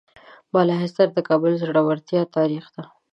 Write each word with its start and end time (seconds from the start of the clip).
بالاحصار 0.51 1.07
د 1.13 1.17
کابل 1.29 1.51
د 1.57 1.59
زړورتیا 1.61 2.21
تاریخ 2.37 2.65
ده. 2.75 2.83